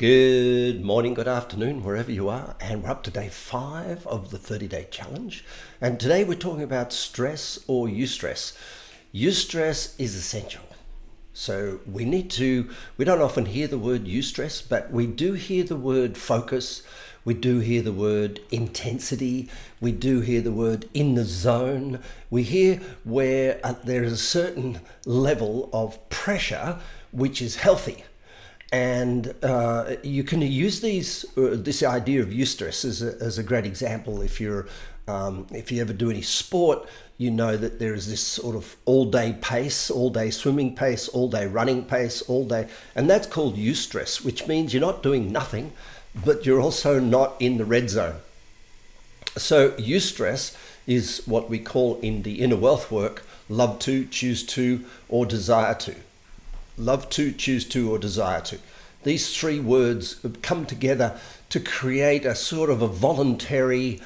Good 0.00 0.82
morning, 0.82 1.12
good 1.12 1.28
afternoon, 1.28 1.84
wherever 1.84 2.10
you 2.10 2.30
are, 2.30 2.56
and 2.58 2.82
we're 2.82 2.88
up 2.88 3.02
to 3.02 3.10
day 3.10 3.28
five 3.28 4.06
of 4.06 4.30
the 4.30 4.38
30 4.38 4.66
day 4.66 4.88
challenge. 4.90 5.44
And 5.78 6.00
today 6.00 6.24
we're 6.24 6.36
talking 6.36 6.62
about 6.62 6.94
stress 6.94 7.58
or 7.66 7.86
eustress. 7.86 8.56
Eustress 9.14 9.94
is 10.00 10.14
essential. 10.14 10.64
So 11.34 11.80
we 11.84 12.06
need 12.06 12.30
to, 12.30 12.70
we 12.96 13.04
don't 13.04 13.20
often 13.20 13.44
hear 13.44 13.66
the 13.66 13.76
word 13.76 14.06
eustress, 14.06 14.66
but 14.66 14.90
we 14.90 15.06
do 15.06 15.34
hear 15.34 15.64
the 15.64 15.76
word 15.76 16.16
focus, 16.16 16.82
we 17.22 17.34
do 17.34 17.58
hear 17.58 17.82
the 17.82 17.92
word 17.92 18.40
intensity, 18.50 19.50
we 19.82 19.92
do 19.92 20.22
hear 20.22 20.40
the 20.40 20.50
word 20.50 20.88
in 20.94 21.14
the 21.14 21.26
zone. 21.26 21.98
We 22.30 22.44
hear 22.44 22.80
where 23.04 23.60
uh, 23.62 23.74
there 23.84 24.02
is 24.02 24.12
a 24.12 24.16
certain 24.16 24.80
level 25.04 25.68
of 25.74 26.08
pressure 26.08 26.78
which 27.12 27.42
is 27.42 27.56
healthy 27.56 28.04
and 28.72 29.34
uh, 29.42 29.96
you 30.02 30.22
can 30.22 30.42
use 30.42 30.80
these 30.80 31.24
uh, 31.36 31.50
this 31.52 31.82
idea 31.82 32.22
of 32.22 32.28
eustress 32.28 32.84
as 32.84 33.02
a, 33.02 33.16
as 33.20 33.38
a 33.38 33.42
great 33.42 33.66
example. 33.66 34.22
If 34.22 34.40
you're 34.40 34.68
um, 35.08 35.46
if 35.52 35.72
you 35.72 35.80
ever 35.80 35.92
do 35.92 36.10
any 36.10 36.22
sport 36.22 36.88
you 37.18 37.30
know 37.30 37.54
that 37.56 37.78
there 37.78 37.92
is 37.92 38.08
this 38.08 38.22
sort 38.22 38.56
of 38.56 38.76
all 38.86 39.04
day 39.04 39.36
pace 39.42 39.90
all 39.90 40.08
day 40.08 40.30
swimming 40.30 40.74
pace 40.74 41.08
all 41.08 41.28
day 41.28 41.46
running 41.46 41.84
pace 41.84 42.22
all 42.22 42.46
day 42.46 42.66
and 42.94 43.10
that's 43.10 43.26
called 43.26 43.56
eustress 43.56 44.24
which 44.24 44.46
means 44.46 44.72
you're 44.72 44.80
not 44.80 45.02
doing 45.02 45.30
nothing 45.30 45.72
but 46.24 46.46
you're 46.46 46.60
also 46.60 46.98
not 46.98 47.36
in 47.38 47.58
the 47.58 47.64
red 47.64 47.90
zone. 47.90 48.16
So 49.36 49.72
eustress 49.72 50.56
is 50.86 51.22
what 51.26 51.50
we 51.50 51.58
call 51.58 52.00
in 52.00 52.22
the 52.22 52.40
inner 52.40 52.56
wealth 52.56 52.90
work 52.90 53.22
love 53.48 53.78
to 53.80 54.06
choose 54.06 54.44
to 54.44 54.84
or 55.08 55.26
desire 55.26 55.74
to 55.74 55.94
love 56.80 57.08
to, 57.10 57.32
choose 57.32 57.64
to, 57.68 57.90
or 57.90 57.98
desire 57.98 58.40
to. 58.42 58.58
These 59.02 59.36
three 59.36 59.60
words 59.60 60.24
come 60.42 60.66
together 60.66 61.18
to 61.50 61.60
create 61.60 62.24
a 62.24 62.34
sort 62.34 62.70
of 62.70 62.82
a 62.82 62.86
voluntary 62.86 64.00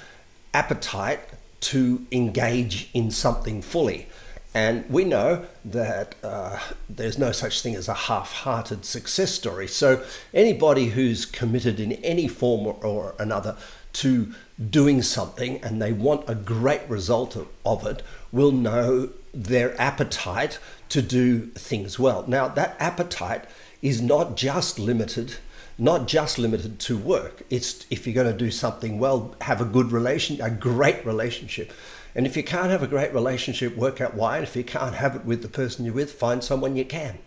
appetite 0.53 1.21
to 1.61 2.07
engage 2.13 2.91
in 2.95 3.11
something 3.11 3.63
fully. 3.63 4.07
And 4.55 4.89
we 4.89 5.05
know 5.05 5.47
that 5.65 6.15
uh, 6.23 6.61
there's 6.89 7.19
no 7.19 7.33
such 7.33 7.61
thing 7.61 7.75
as 7.75 7.89
a 7.89 7.95
half 7.95 8.33
hearted 8.33 8.85
success 8.85 9.33
story. 9.33 9.67
So, 9.67 10.05
anybody 10.33 10.91
who's 10.91 11.27
committed 11.27 11.81
in 11.81 11.93
any 12.05 12.29
form 12.29 12.67
or, 12.67 13.17
another 13.19 13.57
to 13.95 14.33
doing 14.71 15.03
something 15.03 15.63
and 15.63 15.83
they 15.83 15.93
want 15.93 16.29
a 16.29 16.35
great 16.35 16.89
result 16.89 17.35
of, 17.35 17.49
of 17.65 17.85
it 17.87 18.03
will 18.35 18.53
know 18.53 19.11
their 19.33 19.81
appetite 19.81 20.59
to 20.91 21.01
do 21.01 21.47
things 21.47 21.99
well. 21.99 22.25
Now, 22.27 22.49
that 22.49 22.77
appetite 22.79 23.45
is 23.81 24.03
not 24.03 24.37
just 24.37 24.79
limited 24.79 25.37
not 25.79 26.07
just 26.07 26.39
limited 26.39 26.79
to 26.79 26.97
work. 26.97 27.43
It's 27.51 27.87
if 27.91 28.07
you're 28.07 28.15
going 28.15 28.31
to 28.31 28.45
do 28.45 28.51
something 28.51 28.99
well, 28.99 29.35
have 29.41 29.61
a 29.61 29.65
good 29.65 29.91
relation, 29.91 30.41
a 30.41 30.51
great 30.51 31.05
relationship. 31.05 31.73
And 32.15 32.27
if 32.27 32.37
you 32.37 32.45
can't 32.45 32.71
have 32.71 32.83
a 32.83 32.87
great 32.87 33.13
relationship, 33.13 33.77
work 33.77 34.01
out 34.01 34.15
why. 34.15 34.37
And 34.37 34.47
if 34.47 34.55
you 34.55 34.63
can't 34.63 34.95
have 34.95 35.17
it 35.17 35.25
with 35.25 35.43
the 35.43 35.49
person 35.49 35.85
you're 35.85 35.95
with, 35.95 36.13
find 36.13 36.45
someone 36.45 36.77
you 36.77 36.85
can. 36.85 37.19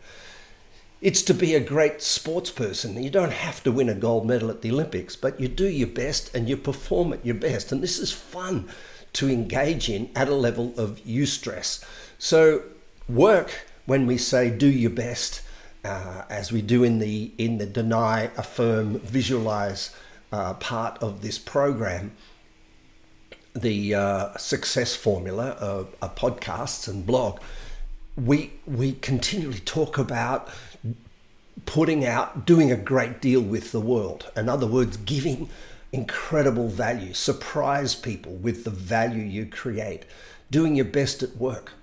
It's 1.01 1.21
to 1.23 1.33
be 1.33 1.53
a 1.53 1.59
great 1.59 2.01
sports 2.01 2.49
person. 2.49 3.03
You 3.03 3.09
don't 3.09 3.33
have 3.33 3.61
to 3.63 3.71
win 3.71 3.89
a 3.89 3.93
gold 3.93 4.25
medal 4.25 4.49
at 4.49 4.61
the 4.61 4.71
Olympics, 4.71 5.15
but 5.15 5.39
you 5.39 5.47
do 5.47 5.67
your 5.67 5.89
best 5.89 6.33
and 6.33 6.47
you 6.47 6.57
perform 6.57 7.13
at 7.13 7.25
your 7.25 7.35
best. 7.35 7.71
And 7.71 7.83
this 7.83 7.99
is 7.99 8.11
fun 8.11 8.69
to 9.17 9.27
engage 9.27 9.89
in 9.89 10.09
at 10.15 10.27
a 10.27 10.35
level 10.35 10.73
of 10.77 11.03
eustress. 11.03 11.83
So 12.19 12.63
work 13.09 13.65
when 13.87 14.05
we 14.05 14.17
say 14.17 14.49
do 14.49 14.67
your 14.67 14.91
best, 14.91 15.41
uh, 15.83 16.23
as 16.29 16.51
we 16.51 16.61
do 16.61 16.83
in 16.83 16.99
the 16.99 17.31
in 17.37 17.57
the 17.57 17.65
deny, 17.65 18.29
affirm, 18.37 18.99
visualize 18.99 19.95
uh, 20.31 20.53
part 20.55 21.01
of 21.01 21.21
this 21.21 21.39
program. 21.39 22.11
The 23.55 23.95
uh, 23.95 24.37
success 24.37 24.95
formula 24.95 25.57
of, 25.59 25.95
of 25.99 26.13
podcasts 26.13 26.87
and 26.87 27.03
blog. 27.03 27.39
We 28.15 28.53
we 28.67 28.93
continually 28.93 29.61
talk 29.61 29.97
about 29.97 30.49
putting 31.65 32.05
out, 32.05 32.45
doing 32.45 32.71
a 32.71 32.77
great 32.77 33.19
deal 33.19 33.41
with 33.41 33.71
the 33.71 33.79
world. 33.79 34.31
In 34.35 34.47
other 34.47 34.67
words, 34.67 34.95
giving 34.97 35.49
incredible 35.91 36.67
value, 36.67 37.13
surprise 37.13 37.95
people 37.95 38.33
with 38.33 38.63
the 38.63 38.69
value 38.69 39.23
you 39.23 39.45
create, 39.45 40.05
doing 40.51 40.75
your 40.75 40.85
best 40.85 41.23
at 41.23 41.35
work. 41.37 41.73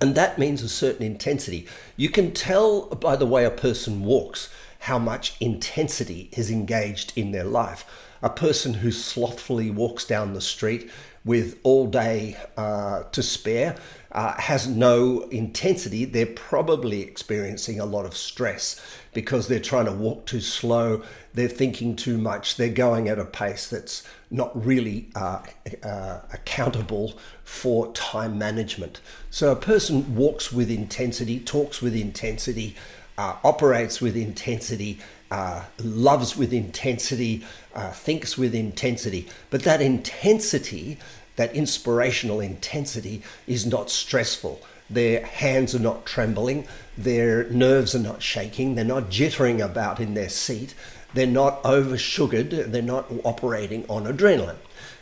And 0.00 0.14
that 0.14 0.38
means 0.38 0.62
a 0.62 0.68
certain 0.68 1.04
intensity. 1.04 1.66
You 1.96 2.10
can 2.10 2.32
tell 2.32 2.86
by 2.86 3.16
the 3.16 3.26
way 3.26 3.44
a 3.44 3.50
person 3.50 4.04
walks 4.04 4.50
how 4.86 4.98
much 5.00 5.34
intensity 5.40 6.28
is 6.32 6.48
engaged 6.48 7.12
in 7.16 7.32
their 7.32 7.44
life. 7.44 7.84
A 8.22 8.30
person 8.30 8.74
who 8.74 8.92
slothfully 8.92 9.68
walks 9.68 10.04
down 10.04 10.32
the 10.32 10.40
street 10.40 10.88
with 11.24 11.58
all 11.64 11.88
day 11.88 12.36
uh, 12.56 13.02
to 13.10 13.20
spare 13.20 13.74
uh, 14.12 14.40
has 14.40 14.68
no 14.68 15.22
intensity. 15.32 16.04
They're 16.04 16.24
probably 16.24 17.02
experiencing 17.02 17.80
a 17.80 17.84
lot 17.84 18.06
of 18.06 18.16
stress 18.16 18.80
because 19.12 19.48
they're 19.48 19.58
trying 19.58 19.86
to 19.86 19.92
walk 19.92 20.24
too 20.24 20.40
slow, 20.40 21.02
they're 21.34 21.48
thinking 21.48 21.96
too 21.96 22.16
much, 22.16 22.56
they're 22.56 22.68
going 22.68 23.08
at 23.08 23.18
a 23.18 23.24
pace 23.24 23.68
that's 23.68 24.04
not 24.30 24.50
really 24.64 25.08
uh, 25.16 25.42
uh, 25.82 26.20
accountable 26.32 27.14
for 27.42 27.92
time 27.92 28.38
management. 28.38 29.00
So 29.30 29.50
a 29.50 29.56
person 29.56 30.14
walks 30.14 30.52
with 30.52 30.70
intensity, 30.70 31.40
talks 31.40 31.82
with 31.82 31.96
intensity, 31.96 32.76
uh, 33.18 33.36
operates 33.44 34.00
with 34.00 34.16
intensity, 34.16 34.98
uh, 35.30 35.64
loves 35.82 36.36
with 36.36 36.52
intensity, 36.52 37.44
uh, 37.74 37.90
thinks 37.90 38.36
with 38.36 38.54
intensity. 38.54 39.28
But 39.50 39.62
that 39.62 39.80
intensity, 39.80 40.98
that 41.36 41.54
inspirational 41.54 42.40
intensity, 42.40 43.22
is 43.46 43.66
not 43.66 43.90
stressful. 43.90 44.60
Their 44.88 45.24
hands 45.24 45.74
are 45.74 45.80
not 45.80 46.06
trembling, 46.06 46.66
their 46.96 47.50
nerves 47.50 47.94
are 47.94 48.00
not 48.00 48.22
shaking, 48.22 48.74
they're 48.74 48.84
not 48.84 49.10
jittering 49.10 49.64
about 49.64 49.98
in 49.98 50.14
their 50.14 50.28
seat, 50.28 50.74
they're 51.12 51.26
not 51.26 51.60
over 51.64 51.98
sugared, 51.98 52.50
they're 52.50 52.82
not 52.82 53.06
operating 53.24 53.84
on 53.88 54.04
adrenaline. 54.04 54.58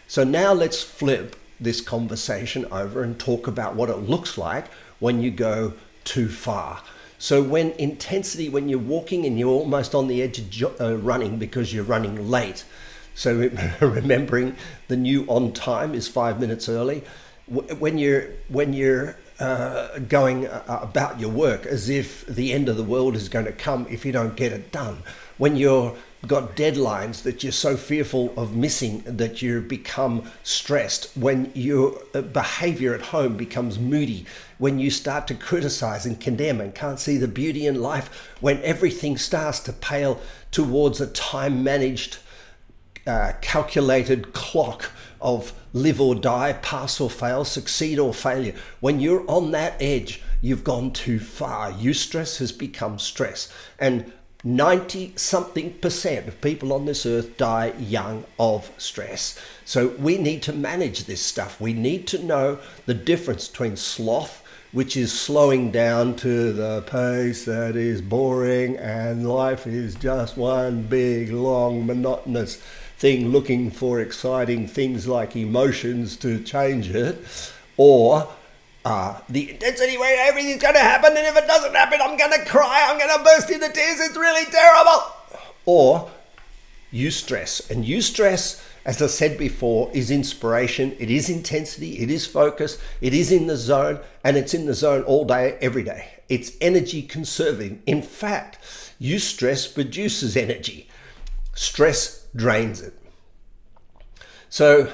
So 0.07 0.25
now 0.25 0.53
let's 0.53 0.83
flip 0.83 1.37
this 1.61 1.81
conversation 1.81 2.65
over 2.71 3.03
and 3.03 3.19
talk 3.19 3.47
about 3.47 3.75
what 3.75 3.91
it 3.91 3.97
looks 3.97 4.39
like 4.39 4.69
when 5.01 5.21
you 5.21 5.31
go 5.31 5.75
too 6.05 6.29
far. 6.29 6.83
So, 7.19 7.43
when 7.43 7.73
intensity, 7.73 8.49
when 8.49 8.69
you're 8.69 8.79
walking 8.79 9.25
and 9.25 9.39
you're 9.39 9.49
almost 9.49 9.95
on 9.95 10.09
the 10.09 10.23
edge 10.23 10.39
of 10.39 10.51
jo- 10.51 10.75
uh, 10.81 10.97
running 10.97 11.39
because 11.39 11.73
you're 11.73 11.85
running 11.85 12.29
late, 12.29 12.65
so 13.15 13.49
remembering 13.81 14.57
the 14.89 14.97
new 14.97 15.25
on 15.27 15.53
time 15.53 15.95
is 15.95 16.09
five 16.09 16.41
minutes 16.41 16.69
early. 16.69 17.05
When 17.47 17.99
you're 17.99 18.27
when 18.49 18.73
you're 18.73 19.17
uh, 19.39 19.99
going 19.99 20.47
uh, 20.47 20.79
about 20.83 21.21
your 21.21 21.31
work 21.31 21.67
as 21.67 21.89
if 21.89 22.27
the 22.27 22.53
end 22.53 22.69
of 22.69 22.77
the 22.77 22.85
world 22.85 23.17
is 23.17 23.29
going 23.29 23.45
to 23.45 23.53
come 23.53 23.87
if 23.91 24.05
you 24.05 24.13
don't 24.13 24.37
get 24.37 24.53
it 24.53 24.71
done. 24.71 25.03
When 25.39 25.57
you're 25.57 25.97
got 26.29 26.57
deadlines 26.57 27.23
that 27.23 27.43
you're 27.43 27.53
so 27.53 27.77
fearful 27.77 28.33
of 28.37 28.57
missing 28.57 29.03
that 29.07 29.43
you 29.43 29.61
become 29.61 30.31
stressed, 30.43 31.17
when 31.17 31.51
your 31.55 32.01
uh, 32.15 32.23
behavior 32.23 32.95
at 32.95 33.01
home 33.01 33.37
becomes 33.37 33.79
moody, 33.79 34.27
when 34.59 34.79
you 34.79 34.91
start 34.91 35.27
to 35.27 35.35
criticize 35.35 36.07
and 36.07 36.21
condemn 36.21 36.61
and 36.61 36.75
can't 36.75 36.99
see 36.99 37.17
the 37.17 37.29
beauty 37.29 37.67
in 37.67 37.81
life, 37.81 38.33
when 38.41 38.63
everything 38.63 39.17
starts 39.17 39.61
to 39.61 39.73
pale 39.73 40.21
towards 40.51 41.01
a 41.01 41.07
time 41.09 41.63
managed, 41.65 42.19
uh, 43.07 43.33
calculated 43.41 44.33
clock 44.33 44.91
of 45.21 45.53
live 45.73 46.01
or 46.01 46.15
die, 46.15 46.53
pass 46.53 47.01
or 47.01 47.11
fail, 47.11 47.45
succeed 47.45 47.99
or 47.99 48.15
failure. 48.15 48.55
When 48.81 49.01
you're 49.01 49.29
on 49.29 49.51
that 49.51 49.75
edge, 49.81 50.23
you've 50.41 50.65
gone 50.65 50.93
too 50.93 51.19
far. 51.19 51.73
Eustress 51.73 52.39
has 52.39 52.53
become 52.53 52.99
stress. 52.99 53.53
And 53.79 54.13
90 54.47 55.15
something 55.17 55.73
percent 55.79 56.29
of 56.29 56.39
people 56.43 56.71
on 56.75 56.85
this 56.85 57.07
earth 57.07 57.39
die 57.39 57.73
young 57.79 58.25
of 58.39 58.71
stress. 58.77 59.39
So 59.65 59.89
we 59.99 60.19
need 60.19 60.43
to 60.43 60.53
manage 60.53 61.05
this 61.05 61.23
stuff. 61.23 61.59
We 61.59 61.73
need 61.73 62.07
to 62.09 62.23
know 62.23 62.59
the 62.85 62.93
difference 62.93 63.49
between 63.49 63.79
sloth, 63.79 64.45
which 64.71 64.99
is 64.99 65.19
slowing 65.19 65.71
down 65.71 66.17
to 66.17 66.53
the 66.53 66.83
pace 66.83 67.47
that 67.47 67.75
is 67.75 68.03
boring 68.03 68.77
and 68.77 69.27
life 69.27 69.67
is 69.67 69.95
just 69.95 70.37
one 70.37 70.83
big, 70.83 71.31
long, 71.31 71.87
monotonous 71.87 72.57
thing 72.99 73.29
looking 73.29 73.71
for 73.71 73.99
exciting 73.99 74.69
things 74.69 75.09
like 75.09 75.35
emotions 75.35 76.17
to 76.19 76.39
change 76.43 76.91
it, 76.91 77.25
or 77.79 78.29
uh, 78.85 79.19
the 79.29 79.51
intensity 79.51 79.97
where 79.97 80.29
everything's 80.29 80.61
going 80.61 80.75
to 80.75 80.81
happen, 80.81 81.17
and 81.17 81.27
if 81.27 81.37
it 81.37 81.47
doesn't 81.47 81.75
happen, 81.75 82.01
I'm 82.03 82.19
going 82.19 82.33
to 82.33 82.45
cry, 82.45 82.87
I'm 82.89 82.99
going 82.99 83.17
to 83.17 83.25
burst 83.25 83.51
into 83.51 83.69
tears, 83.71 84.01
it's 84.01 84.17
really 84.17 84.45
terrible. 84.51 85.03
Or 85.65 86.11
eustress. 86.93 87.71
And 87.71 87.85
eustress, 87.85 88.63
as 88.85 89.01
I 89.01 89.07
said 89.07 89.39
before, 89.39 89.91
is 89.95 90.11
inspiration, 90.11 90.95
it 90.99 91.11
is 91.11 91.31
intensity, 91.31 91.99
it 92.01 92.11
is 92.11 92.27
focus, 92.27 92.79
it 93.01 93.15
is 93.15 93.33
in 93.33 93.47
the 93.47 93.57
zone, 93.57 94.01
and 94.23 94.37
it's 94.37 94.53
in 94.53 94.67
the 94.67 94.75
zone 94.75 95.03
all 95.05 95.25
day, 95.25 95.57
every 95.61 95.83
day. 95.83 96.21
It's 96.29 96.53
energy 96.61 97.03
conserving. 97.03 97.83
In 97.87 98.03
fact, 98.03 98.59
eustress 99.01 99.73
produces 99.73 100.37
energy, 100.37 100.89
stress 101.55 102.27
drains 102.37 102.83
it. 102.83 102.95
So, 104.51 104.93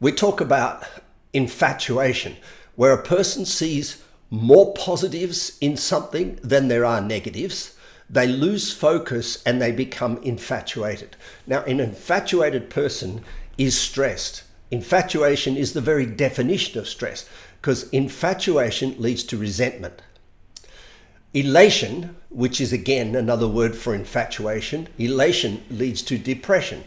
we 0.00 0.12
talk 0.12 0.40
about 0.40 0.86
infatuation 1.32 2.36
where 2.76 2.92
a 2.92 3.02
person 3.02 3.44
sees 3.44 4.02
more 4.30 4.72
positives 4.74 5.58
in 5.60 5.76
something 5.76 6.38
than 6.42 6.68
there 6.68 6.84
are 6.84 7.00
negatives, 7.00 7.76
they 8.08 8.26
lose 8.26 8.72
focus 8.72 9.42
and 9.44 9.60
they 9.60 9.72
become 9.72 10.18
infatuated. 10.18 11.16
Now, 11.46 11.62
an 11.64 11.80
infatuated 11.80 12.70
person 12.70 13.22
is 13.58 13.78
stressed. 13.78 14.42
Infatuation 14.70 15.56
is 15.56 15.72
the 15.72 15.80
very 15.80 16.06
definition 16.06 16.78
of 16.78 16.88
stress 16.88 17.28
because 17.60 17.88
infatuation 17.90 18.94
leads 18.98 19.22
to 19.24 19.36
resentment. 19.36 20.02
Elation, 21.34 22.16
which 22.30 22.60
is 22.60 22.72
again 22.72 23.14
another 23.14 23.46
word 23.46 23.76
for 23.76 23.94
infatuation, 23.94 24.88
elation 24.98 25.62
leads 25.70 26.02
to 26.02 26.18
depression. 26.18 26.84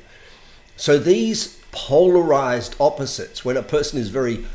So 0.76 0.98
these 0.98 1.60
polarized 1.72 2.76
opposites, 2.80 3.46
when 3.46 3.56
a 3.56 3.64
person 3.64 4.00
is 4.00 4.10
very 4.10 4.46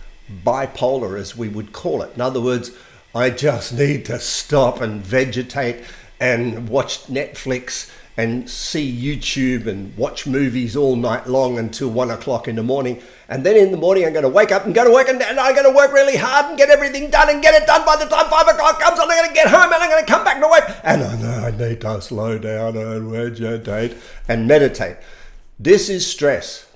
bipolar, 0.44 1.19
as 1.19 1.36
we 1.36 1.48
would 1.48 1.72
call 1.72 2.02
it. 2.02 2.14
In 2.14 2.20
other 2.20 2.40
words, 2.40 2.70
I 3.14 3.30
just 3.30 3.72
need 3.72 4.04
to 4.06 4.20
stop 4.20 4.80
and 4.80 5.00
vegetate 5.00 5.84
and 6.20 6.69
watch 6.69 7.06
Netflix 7.06 7.90
and 8.19 8.50
see 8.50 8.84
YouTube 9.00 9.69
and 9.69 9.96
watch 9.96 10.26
movies 10.26 10.75
all 10.75 10.96
night 10.96 11.28
long 11.28 11.56
until 11.56 11.88
one 11.88 12.10
o'clock 12.10 12.48
in 12.48 12.56
the 12.56 12.62
morning. 12.64 13.00
And 13.28 13.46
then 13.46 13.56
in 13.56 13.70
the 13.70 13.76
morning, 13.76 14.04
I'm 14.04 14.12
going 14.12 14.25
to 14.25 14.28
wake 14.28 14.50
up 14.50 14.66
and 14.66 14.75
go 14.75 14.82
to 14.82 14.90
work 14.90 15.08
and, 15.08 15.22
and 15.22 15.38
I'm 15.38 15.54
going 15.54 15.70
to 15.70 15.76
work 15.76 15.92
really 15.92 16.16
hard 16.16 16.46
and 16.46 16.58
get 16.58 16.69
everything 16.69 17.10
done 17.10 17.31
and 17.31 17.40
get 17.40 17.54
it 17.54 17.64
done 17.64 17.86
by 17.86 17.94
the 17.94 18.06
time 18.06 18.28
five 18.28 18.48
o'clock 18.48 18.81
comes. 18.81 18.98
And 18.98 19.10
I'm 19.10 19.19
going 19.19 19.28
to 19.28 19.34
get 19.34 19.46
home 19.46 19.72
and 19.72 19.74
I'm 19.74 19.88
going 19.88 20.04
to 20.04 20.12
come 20.12 20.24
back 20.24 20.40
to 20.40 20.48
work. 20.48 20.81
And 20.82 21.04
I 21.04 21.16
know 21.20 21.46
I 21.46 21.50
need 21.52 21.81
to 21.82 22.02
slow 22.02 22.38
down 22.40 22.76
and 22.76 23.08
vegetate 23.08 23.96
and 24.26 24.48
meditate. 24.48 24.96
This 25.60 25.88
is 25.88 26.04
stress. 26.04 26.66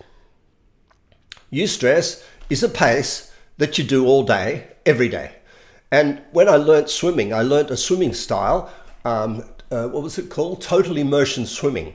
Eustress 1.52 2.24
is 2.50 2.62
a 2.62 2.68
pace 2.68 3.31
that 3.62 3.78
you 3.78 3.84
do 3.84 4.06
all 4.06 4.24
day, 4.24 4.66
every 4.84 5.08
day. 5.08 5.30
And 5.92 6.20
when 6.32 6.48
I 6.48 6.56
learnt 6.56 6.90
swimming, 6.90 7.32
I 7.32 7.42
learnt 7.42 7.70
a 7.70 7.76
swimming 7.76 8.12
style. 8.12 8.68
Um, 9.04 9.44
uh, 9.70 9.86
what 9.86 10.02
was 10.02 10.18
it 10.18 10.30
called? 10.30 10.60
Total 10.60 10.96
immersion 10.96 11.46
swimming. 11.46 11.94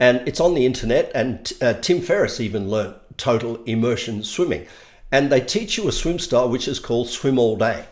And 0.00 0.26
it's 0.26 0.40
on 0.40 0.54
the 0.54 0.66
internet. 0.66 1.12
And 1.14 1.52
uh, 1.62 1.74
Tim 1.74 2.00
Ferriss 2.00 2.40
even 2.40 2.68
learnt 2.68 2.96
total 3.16 3.62
immersion 3.62 4.24
swimming. 4.24 4.66
And 5.12 5.30
they 5.30 5.40
teach 5.40 5.78
you 5.78 5.86
a 5.86 5.92
swim 5.92 6.18
style 6.18 6.48
which 6.48 6.66
is 6.66 6.80
called 6.80 7.08
swim 7.08 7.38
all 7.38 7.56
day, 7.56 7.84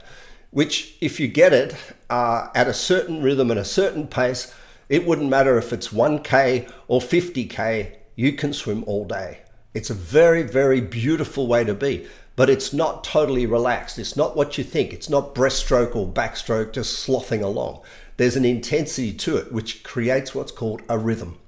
which, 0.50 0.96
if 1.00 1.20
you 1.20 1.28
get 1.28 1.52
it 1.52 1.76
uh, 2.08 2.48
at 2.56 2.66
a 2.66 2.74
certain 2.74 3.22
rhythm 3.22 3.52
and 3.52 3.60
a 3.60 3.64
certain 3.64 4.08
pace, 4.08 4.52
it 4.88 5.06
wouldn't 5.06 5.30
matter 5.30 5.56
if 5.58 5.72
it's 5.72 5.90
1K 5.90 6.68
or 6.88 7.00
50K, 7.00 7.94
you 8.16 8.32
can 8.32 8.52
swim 8.52 8.82
all 8.88 9.04
day. 9.04 9.42
It's 9.72 9.90
a 9.90 9.94
very, 9.94 10.42
very 10.42 10.80
beautiful 10.80 11.46
way 11.46 11.64
to 11.64 11.74
be, 11.74 12.08
but 12.34 12.50
it's 12.50 12.72
not 12.72 13.04
totally 13.04 13.46
relaxed. 13.46 13.98
It's 13.98 14.16
not 14.16 14.36
what 14.36 14.58
you 14.58 14.64
think. 14.64 14.92
It's 14.92 15.08
not 15.08 15.34
breaststroke 15.34 15.94
or 15.94 16.08
backstroke 16.08 16.72
just 16.72 16.98
sloughing 16.98 17.42
along. 17.42 17.80
There's 18.16 18.36
an 18.36 18.44
intensity 18.44 19.12
to 19.12 19.36
it, 19.36 19.52
which 19.52 19.82
creates 19.82 20.34
what's 20.34 20.52
called 20.52 20.82
a 20.88 20.98
rhythm. 20.98 21.38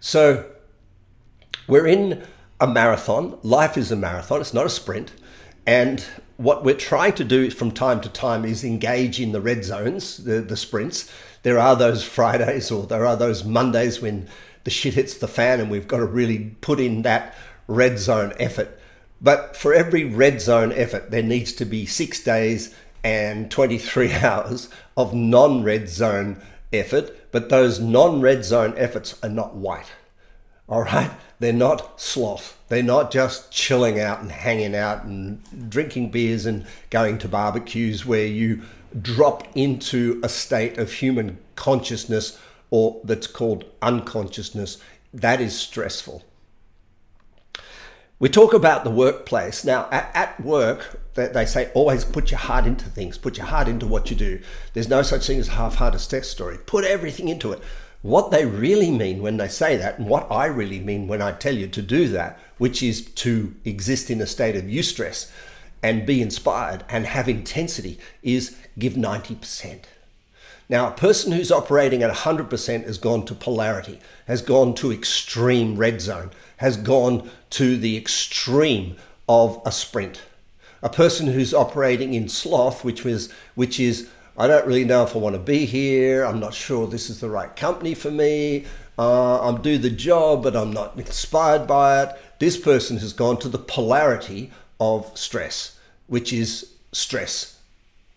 So 0.00 0.46
we're 1.66 1.86
in 1.86 2.22
a 2.60 2.66
marathon. 2.66 3.38
Life 3.42 3.76
is 3.76 3.90
a 3.90 3.96
marathon, 3.96 4.40
it's 4.40 4.54
not 4.54 4.66
a 4.66 4.70
sprint. 4.70 5.12
And 5.66 6.04
what 6.36 6.62
we're 6.62 6.76
trying 6.76 7.14
to 7.14 7.24
do 7.24 7.50
from 7.50 7.70
time 7.72 8.00
to 8.02 8.08
time 8.08 8.44
is 8.44 8.62
engage 8.62 9.20
in 9.20 9.32
the 9.32 9.40
red 9.40 9.64
zones, 9.64 10.18
the, 10.18 10.40
the 10.40 10.56
sprints. 10.56 11.10
There 11.42 11.58
are 11.58 11.74
those 11.74 12.04
Fridays 12.04 12.70
or 12.70 12.86
there 12.86 13.06
are 13.06 13.16
those 13.16 13.44
Mondays 13.44 14.00
when 14.00 14.28
the 14.66 14.70
shit 14.70 14.94
hits 14.94 15.14
the 15.14 15.28
fan 15.28 15.60
and 15.60 15.70
we've 15.70 15.86
got 15.86 15.98
to 15.98 16.04
really 16.04 16.56
put 16.60 16.80
in 16.80 17.02
that 17.02 17.36
red 17.68 18.00
zone 18.00 18.32
effort. 18.40 18.76
But 19.20 19.56
for 19.56 19.72
every 19.72 20.02
red 20.02 20.40
zone 20.40 20.72
effort, 20.72 21.12
there 21.12 21.22
needs 21.22 21.52
to 21.52 21.64
be 21.64 21.86
six 21.86 22.20
days 22.20 22.74
and 23.04 23.48
23 23.48 24.12
hours 24.24 24.68
of 24.96 25.14
non 25.14 25.62
red 25.62 25.88
zone 25.88 26.42
effort. 26.72 27.30
But 27.30 27.48
those 27.48 27.78
non 27.78 28.20
red 28.20 28.44
zone 28.44 28.74
efforts 28.76 29.16
are 29.22 29.28
not 29.28 29.54
white. 29.54 29.92
All 30.68 30.82
right? 30.82 31.12
They're 31.38 31.52
not 31.52 32.00
sloth. 32.00 32.58
They're 32.66 32.82
not 32.82 33.12
just 33.12 33.52
chilling 33.52 34.00
out 34.00 34.20
and 34.20 34.32
hanging 34.32 34.74
out 34.74 35.04
and 35.04 35.70
drinking 35.70 36.10
beers 36.10 36.44
and 36.44 36.66
going 36.90 37.18
to 37.18 37.28
barbecues 37.28 38.04
where 38.04 38.26
you 38.26 38.62
drop 39.00 39.46
into 39.56 40.20
a 40.24 40.28
state 40.28 40.76
of 40.76 40.90
human 40.90 41.38
consciousness 41.54 42.36
or 42.70 43.00
that's 43.04 43.26
called 43.26 43.64
unconsciousness. 43.82 44.78
That 45.12 45.40
is 45.40 45.58
stressful. 45.58 46.22
We 48.18 48.30
talk 48.30 48.54
about 48.54 48.84
the 48.84 48.90
workplace. 48.90 49.62
Now, 49.62 49.88
at, 49.90 50.10
at, 50.14 50.40
work, 50.40 51.00
they 51.14 51.44
say 51.44 51.70
always 51.74 52.02
put 52.04 52.30
your 52.30 52.40
heart 52.40 52.64
into 52.66 52.86
things, 52.86 53.18
put 53.18 53.36
your 53.36 53.46
heart 53.46 53.68
into 53.68 53.86
what 53.86 54.08
you 54.08 54.16
do. 54.16 54.40
There's 54.72 54.88
no 54.88 55.02
such 55.02 55.26
thing 55.26 55.38
as 55.38 55.48
half-hearted 55.48 55.98
success 55.98 56.28
story. 56.28 56.56
Put 56.56 56.84
everything 56.84 57.28
into 57.28 57.52
it. 57.52 57.60
What 58.00 58.30
they 58.30 58.46
really 58.46 58.90
mean 58.90 59.20
when 59.20 59.36
they 59.36 59.48
say 59.48 59.76
that, 59.76 59.98
and 59.98 60.08
what 60.08 60.30
I 60.30 60.46
really 60.46 60.80
mean 60.80 61.08
when 61.08 61.20
I 61.20 61.32
tell 61.32 61.54
you 61.54 61.66
to 61.68 61.82
do 61.82 62.08
that, 62.08 62.38
which 62.56 62.82
is 62.82 63.04
to 63.04 63.54
exist 63.66 64.10
in 64.10 64.20
a 64.22 64.26
state 64.26 64.56
of 64.56 64.64
eustress 64.64 65.30
and 65.82 66.06
be 66.06 66.22
inspired 66.22 66.84
and 66.88 67.04
have 67.04 67.28
intensity, 67.28 67.98
is 68.22 68.56
give 68.78 68.94
90%. 68.94 69.84
Now, 70.68 70.88
a 70.88 70.92
person 70.92 71.32
who's 71.32 71.52
operating 71.52 72.02
at 72.02 72.12
100% 72.12 72.84
has 72.84 72.98
gone 72.98 73.24
to 73.26 73.34
polarity, 73.34 74.00
has 74.26 74.42
gone 74.42 74.74
to 74.76 74.92
extreme 74.92 75.76
red 75.76 76.00
zone, 76.00 76.30
has 76.56 76.76
gone 76.76 77.30
to 77.50 77.76
the 77.76 77.96
extreme 77.96 78.96
of 79.28 79.62
a 79.64 79.70
sprint. 79.70 80.22
A 80.82 80.88
person 80.88 81.28
who's 81.28 81.54
operating 81.54 82.14
in 82.14 82.28
sloth, 82.28 82.84
which 82.84 83.04
was 83.04 83.32
which 83.54 83.78
is 83.80 84.08
I 84.36 84.46
don't 84.46 84.66
really 84.66 84.84
know 84.84 85.02
if 85.04 85.14
I 85.14 85.18
want 85.18 85.34
to 85.34 85.40
be 85.40 85.64
here. 85.64 86.24
I'm 86.24 86.40
not 86.40 86.52
sure 86.52 86.86
this 86.86 87.08
is 87.08 87.20
the 87.20 87.30
right 87.30 87.54
company 87.56 87.94
for 87.94 88.10
me. 88.10 88.66
Uh, 88.98 89.40
I'm 89.40 89.62
do 89.62 89.78
the 89.78 89.90
job, 89.90 90.42
but 90.42 90.56
I'm 90.56 90.72
not 90.72 90.96
inspired 90.98 91.66
by 91.66 92.02
it. 92.02 92.10
This 92.38 92.56
person 92.56 92.98
has 92.98 93.12
gone 93.12 93.38
to 93.38 93.48
the 93.48 93.58
polarity 93.58 94.50
of 94.78 95.16
stress, 95.16 95.78
which 96.06 96.32
is 96.32 96.72
stress 96.92 97.55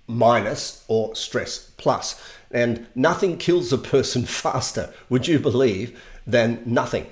minus 0.09 0.83
or 0.87 1.15
stress 1.15 1.71
plus. 1.77 2.21
And 2.51 2.87
nothing 2.95 3.37
kills 3.37 3.71
a 3.71 3.77
person 3.77 4.25
faster, 4.25 4.93
would 5.07 5.27
you 5.27 5.39
believe, 5.39 6.01
than 6.25 6.61
nothing. 6.65 7.07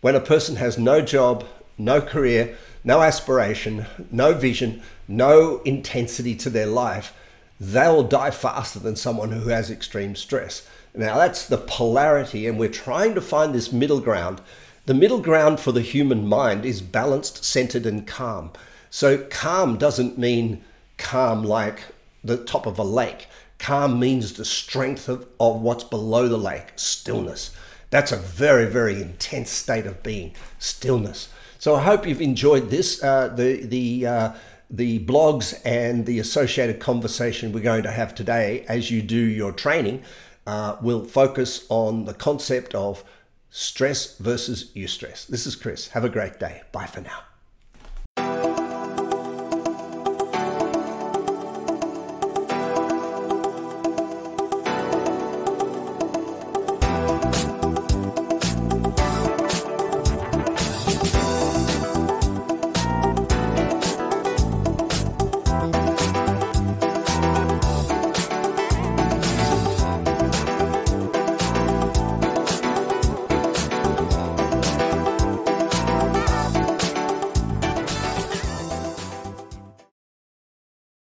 When 0.00 0.14
a 0.14 0.20
person 0.20 0.56
has 0.56 0.78
no 0.78 1.00
job, 1.00 1.44
no 1.76 2.00
career, 2.00 2.56
no 2.84 3.02
aspiration, 3.02 3.86
no 4.10 4.32
vision, 4.32 4.82
no 5.08 5.60
intensity 5.64 6.34
to 6.36 6.50
their 6.50 6.66
life, 6.66 7.12
they'll 7.58 8.02
die 8.02 8.30
faster 8.30 8.78
than 8.78 8.96
someone 8.96 9.32
who 9.32 9.48
has 9.48 9.70
extreme 9.70 10.16
stress. 10.16 10.66
Now, 10.94 11.18
that's 11.18 11.46
the 11.46 11.58
polarity, 11.58 12.46
and 12.46 12.58
we're 12.58 12.68
trying 12.68 13.14
to 13.14 13.20
find 13.20 13.54
this 13.54 13.72
middle 13.72 14.00
ground. 14.00 14.40
The 14.86 14.94
middle 14.94 15.20
ground 15.20 15.60
for 15.60 15.72
the 15.72 15.82
human 15.82 16.26
mind 16.26 16.64
is 16.64 16.80
balanced, 16.80 17.44
centered, 17.44 17.86
and 17.86 18.06
calm. 18.06 18.50
So, 18.90 19.18
calm 19.18 19.76
doesn't 19.76 20.18
mean 20.18 20.64
calm 20.96 21.44
like 21.44 21.82
the 22.22 22.36
top 22.36 22.66
of 22.66 22.78
a 22.78 22.84
lake. 22.84 23.28
Calm 23.58 23.98
means 23.98 24.34
the 24.34 24.44
strength 24.44 25.08
of, 25.08 25.26
of 25.38 25.60
what's 25.60 25.84
below 25.84 26.28
the 26.28 26.38
lake, 26.38 26.72
stillness. 26.76 27.50
That's 27.90 28.12
a 28.12 28.16
very, 28.16 28.66
very 28.66 29.00
intense 29.00 29.50
state 29.50 29.86
of 29.86 30.02
being, 30.02 30.34
stillness. 30.58 31.28
So 31.58 31.74
I 31.74 31.82
hope 31.82 32.06
you've 32.06 32.22
enjoyed 32.22 32.70
this, 32.70 33.02
uh, 33.02 33.28
the, 33.28 33.64
the, 33.66 34.06
uh, 34.06 34.32
the 34.70 35.04
blogs 35.04 35.60
and 35.64 36.06
the 36.06 36.18
associated 36.20 36.80
conversation 36.80 37.52
we're 37.52 37.60
going 37.60 37.82
to 37.82 37.90
have 37.90 38.14
today 38.14 38.64
as 38.68 38.90
you 38.90 39.02
do 39.02 39.16
your 39.16 39.52
training 39.52 40.02
uh, 40.46 40.76
will 40.80 41.04
focus 41.04 41.66
on 41.68 42.04
the 42.04 42.14
concept 42.14 42.74
of 42.74 43.04
stress 43.50 44.16
versus 44.18 44.70
eustress. 44.74 45.26
This 45.26 45.46
is 45.46 45.56
Chris. 45.56 45.88
Have 45.88 46.04
a 46.04 46.08
great 46.08 46.38
day. 46.38 46.62
Bye 46.72 46.86
for 46.86 47.00
now. 47.00 47.29